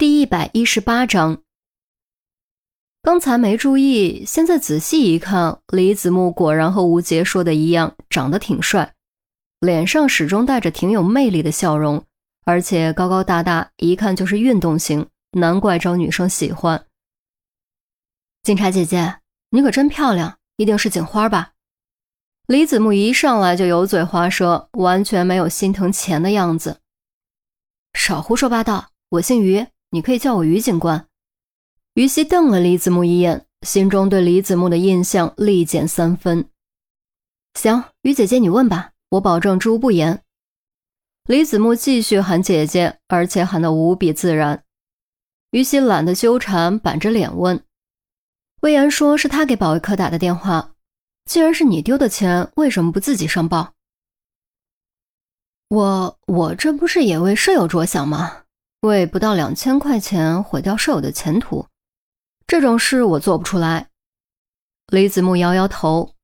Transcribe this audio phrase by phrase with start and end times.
[0.00, 1.42] 第一百一十八章，
[3.02, 8.94] 刚才没注意，现在仔细一看，李子木果然和吴杰说的一样，长得挺帅，
[9.60, 12.02] 脸上始终带着挺有魅力的笑容，
[12.46, 16.86] 而且高高大大，一看就是运动型，难怪招女生喜欢。
[18.42, 19.18] 警察姐姐，
[19.50, 21.52] 你可真漂亮，一定是警花吧？
[22.46, 26.80] 李子木一上来就油嘴滑舌，完全没有心疼钱的样子。
[27.92, 29.66] 少胡说八道，我姓于。
[29.90, 31.06] 你可以叫我于警官。
[31.94, 36.48] 于西瞪了李子木一眼，心中对李子木的印象立减三分。
[37.54, 40.22] 行，于姐姐你问吧，我保证知无不言。
[41.24, 44.64] 李子木继续喊姐姐，而且喊得无比自然。
[45.50, 47.64] 于西懒得纠缠，板着脸问
[48.62, 50.74] ：“魏延说是他给保卫科打的电话，
[51.24, 53.74] 既然是你丢的钱，为什么不自己上报？”
[55.68, 58.44] 我我这不是也为舍友着想吗？
[58.80, 61.66] 为不到两千块钱毁掉舍友的前途，
[62.46, 63.88] 这种事我做不出来。
[64.86, 66.14] 李子木摇摇头，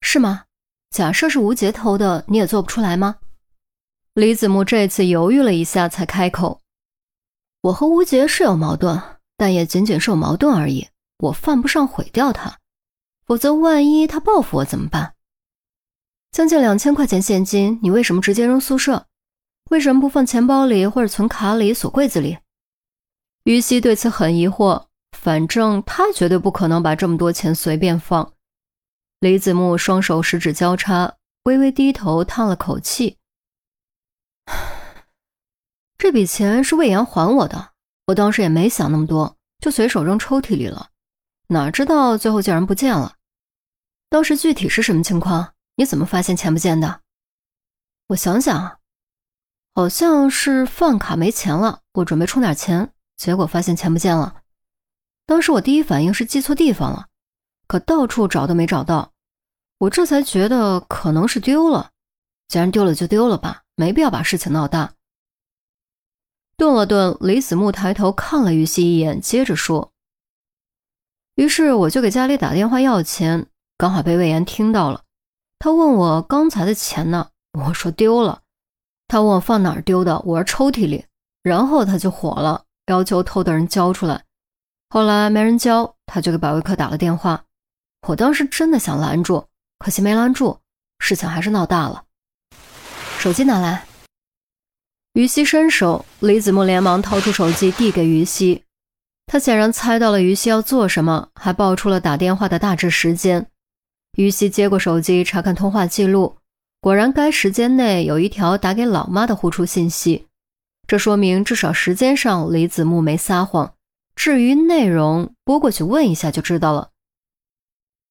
[0.00, 0.46] 是吗？
[0.90, 3.18] 假设是吴杰偷的，你也做不出来吗？
[4.14, 6.60] 李子木这次犹豫了一下，才开口
[7.62, 9.00] ：“我和吴杰是有矛盾，
[9.36, 10.88] 但也仅仅是有矛盾而已。
[11.18, 12.58] 我犯不上毁掉他，
[13.24, 15.14] 否则万一他报复我怎么办？
[16.32, 19.06] 将近两千块钱现金，你为什么直接扔宿舍？”
[19.72, 22.36] 为什么不放钱包里或者存卡里锁柜子里？
[23.44, 28.34] 于西对此很疑惑，反正他绝对不可能把这么多钱随便放。
[29.20, 33.16] 李子木双手十指交叉，微微低头叹了口气
[35.96, 37.70] ：“这笔钱是魏延还我的，
[38.08, 40.90] 我当时也没想那么多，就随手扔抽屉里了，
[41.46, 43.14] 哪知道最后竟然不见了。
[44.10, 45.54] 当时具体是什么情况？
[45.76, 47.00] 你怎么发现钱不见的？
[48.08, 48.76] 我想想啊。”
[49.74, 54.42] 好像是饭卡没钱了，我准备充点钱，结果发现钱不见了。
[55.24, 57.06] 当时我第一反应是记错地方了，
[57.66, 59.12] 可到处找都没找到，
[59.78, 61.90] 我这才觉得可能是丢了。
[62.48, 64.92] 既然丢了就丢了吧，没必要把事情闹大。
[66.58, 69.90] 顿了顿，李子木抬头看了于西一眼，接着说
[71.36, 73.46] ：“于是我就给家里打电话要钱，
[73.78, 75.04] 刚好被魏延听到了。
[75.58, 78.41] 他问我刚才的钱呢，我说丢了。”
[79.12, 81.04] 他问我放哪儿丢的，我说抽屉里，
[81.42, 84.24] 然后他就火了，要求偷的人交出来。
[84.88, 87.44] 后来没人交，他就给保卫科打了电话。
[88.08, 89.46] 我当时真的想拦住，
[89.80, 90.58] 可惜没拦住，
[90.98, 92.04] 事情还是闹大了。
[93.18, 93.84] 手机拿来。
[95.12, 98.64] 于西伸手，李子木连忙掏出手机递给于西。
[99.26, 103.46] 他显然猜到了于西要做什么，还报出了打电话的大致时间。
[104.16, 106.38] 于西接过手机，查看通话记录。
[106.82, 110.26] 果然，该时间内有一条打给老妈的呼出信息，
[110.88, 113.74] 这说明至少时间上李子木没撒谎。
[114.16, 116.90] 至于内容，拨过去问一下就知道了。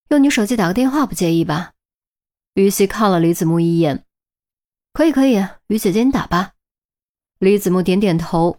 [0.07, 1.73] 用你手机打个电话不介意吧？
[2.53, 4.05] 于西看了李子木一眼，
[4.93, 6.53] 可以可以，于姐姐你打吧。
[7.39, 8.57] 李子木点点头。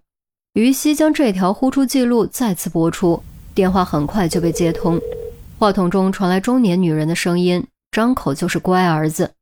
[0.52, 3.22] 于西将这条呼出记录再次拨出，
[3.54, 5.00] 电话很快就被接通，
[5.58, 9.32] 话筒中传来中年女人的声音，张口就是乖儿子。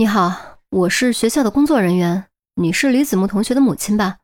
[0.00, 2.30] 你好，我是学校的工作人员。
[2.54, 4.20] 你是李子木同学的母亲吧？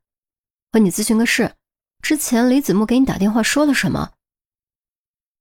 [0.73, 1.55] 和你咨询个事。
[2.01, 4.13] 之前李子木给你打电话说了什么？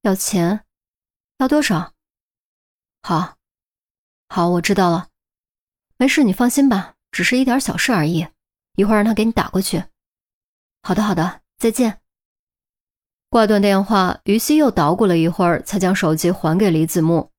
[0.02, 0.66] 要钱？
[1.38, 1.94] 要多少？
[3.02, 3.38] 好，
[4.28, 5.08] 好，我知道了。
[5.96, 8.28] 没事，你放心吧，只是一点小事而已。
[8.76, 9.86] 一会儿让他给你打过去。
[10.82, 12.02] 好的，好的，再见。
[13.30, 17.32] 挂断电话，于西又捣鼓了一会儿，才将手机还给李子木。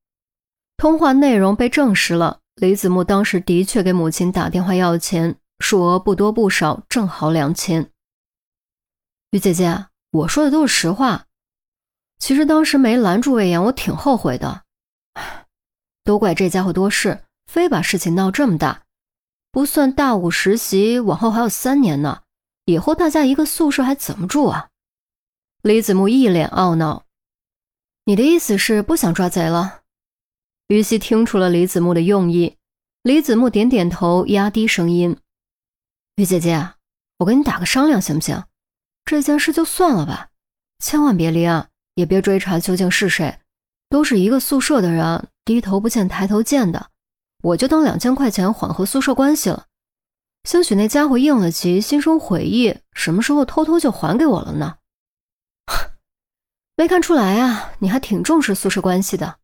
[0.79, 2.41] 通话内容被证实了。
[2.57, 7.91] 李子木当时的确给母亲打电话要钱，数额不多不少，正好两千。
[9.31, 11.27] 于姐姐，我说的都是实话。
[12.19, 14.63] 其实当时没拦住魏阳，我挺后悔的。
[16.03, 18.85] 都怪这家伙多事，非把事情闹这么大。
[19.53, 22.23] 不算大五实习，往后还有三年呢，
[22.65, 24.71] 以后大家一个宿舍还怎么住啊？
[25.61, 27.05] 李子木一脸懊恼。
[28.07, 29.83] 你的意思是不想抓贼了？
[30.69, 32.57] 于西听出了李子木的用意，
[33.05, 35.17] 李子木点点头，压低声音
[36.17, 36.71] ：“于姐姐，
[37.19, 38.43] 我跟你打个商量，行不行？
[39.05, 40.31] 这件事就算了吧，
[40.81, 43.39] 千万别立案，也别追查究竟是谁，
[43.89, 46.91] 都是一个宿舍的人，低头不见抬头见的，
[47.45, 49.67] 我就当两千块钱缓和宿舍关系了。
[50.43, 54.79] 兴许那家伙应了急，心生悔意，什么时候偷偷就还给我了呢？
[56.75, 59.39] 没看出来啊，你还挺重视宿舍关系的。”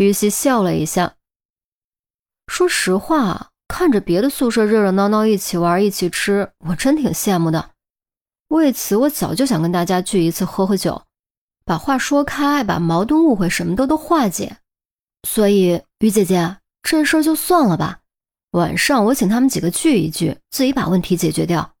[0.00, 1.16] 于西笑了一下，
[2.46, 7.72] 说实话，看着别的宿舍热热闹闹一起玩一起吃，我真挺羡慕的。
[8.48, 11.02] 为此，我早就想跟大家聚一次喝喝酒，
[11.66, 14.56] 把话说开，把矛盾、误会什么的都化解。
[15.28, 18.00] 所以，于姐姐，这事儿就算了吧。
[18.52, 21.74] 晚上我请他们几个聚一聚，自己把问题解决掉。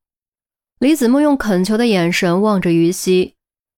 [0.78, 3.36] 李子木用恳求的眼神望着于西，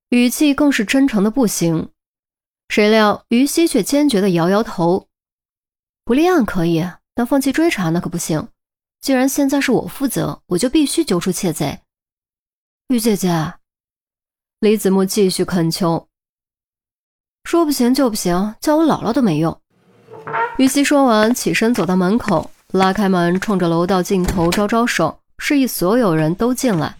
[0.08, 1.90] 语气更是真诚的不行。
[2.72, 5.06] 谁料于西却坚决的摇摇头
[6.06, 6.82] ：“不立案可以，
[7.14, 8.48] 但放弃追查那可不行。
[9.02, 11.80] 既然现在是我负责，我就必须揪出窃贼。”
[12.88, 13.52] 于姐姐，
[14.60, 16.08] 李子木继续恳求
[17.44, 19.60] ：“说不行就不行，叫我姥姥都没用。”
[20.56, 25.20] 于西说完，起身走到门口，拉开门，冲着楼道尽头招招手。
[25.36, 26.96] 示意所有人都进来。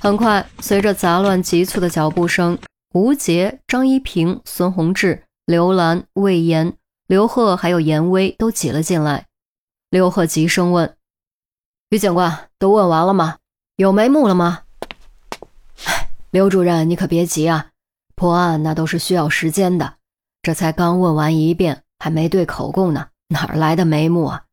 [0.00, 2.58] 很快，随着杂乱急促的脚步声，
[2.94, 6.76] 吴杰、张一平、孙宏志、刘兰、魏延、
[7.08, 9.26] 刘贺还有严威都挤了进来。
[9.90, 10.96] 刘贺急声问
[11.90, 13.38] ：“于警官，都问完了吗？
[13.74, 14.60] 有眉目了吗？”
[16.30, 17.72] 刘主任，你可别急啊，
[18.14, 19.94] 破案那都是需要时间的。
[20.40, 24.44] 这才刚问完一遍，还没对口供呢，哪来的眉目啊？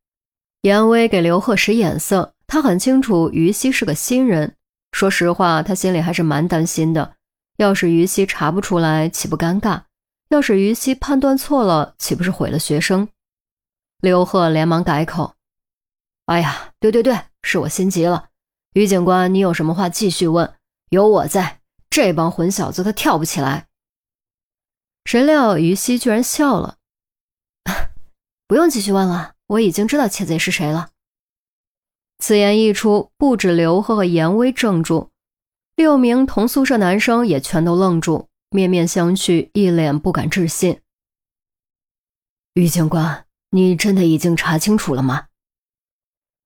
[0.63, 2.33] 严威给刘贺使眼色。
[2.47, 4.55] 他很清楚于西是个新人，
[4.93, 7.13] 说实话，他心里还是蛮担心的。
[7.61, 9.83] 要是于西查不出来，岂不尴尬？
[10.29, 13.07] 要是于西判断错了，岂不是毁了学生？
[13.99, 15.35] 刘贺连忙改口
[16.25, 18.29] ：“哎呀，对对对，是我心急了。
[18.73, 20.55] 于警官，你有什么话继续问，
[20.89, 21.59] 有我在，
[21.91, 23.67] 这帮混小子他跳不起来。”
[25.05, 26.77] 谁料于西居然笑了
[28.47, 30.89] ：“不用继续问了，我已经知道窃贼是谁了。”
[32.17, 35.10] 此言一出，不止刘贺和严威怔住，
[35.81, 40.79] 六名同宿舍男生也全都愣住，面面相觑，一脸不敢置信。
[42.53, 45.25] 于警官，你真的已经查清楚了吗？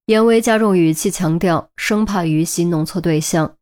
[0.06, 3.58] 严威加重语气强调，生怕于西弄错对象。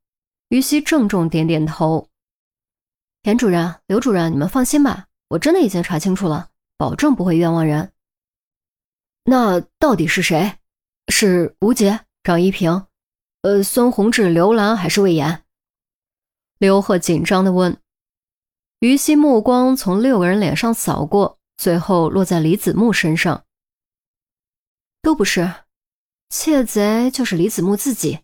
[0.49, 2.07] 于西郑重点点头。
[3.23, 7.91] 严主任、刘主任，你们放心吧，我真的已经查清楚了，保证不会冤枉人。
[9.23, 10.53] 那到底是谁？
[11.07, 12.85] 是吴杰、张一平，
[13.41, 15.42] 呃，孙宏志、刘兰还是魏延？
[16.63, 17.77] 刘贺紧张的问。
[18.79, 23.43] 于西目光从六个人脸上扫过，最后落在李子木身上。
[25.01, 25.55] 都不是，
[26.29, 28.22] 窃贼就是李子木自己。